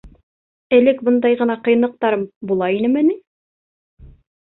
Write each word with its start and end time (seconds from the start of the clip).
Элек 0.77 1.03
бындай 1.09 1.37
ғына 1.43 1.59
ҡыйынлыҡтар 1.69 2.19
була 2.53 2.73
инеме 2.81 3.09
ни? 3.13 3.17